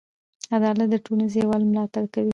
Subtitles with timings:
[0.55, 2.29] عدالت د ټولنیز یووالي ملاتړ کوي.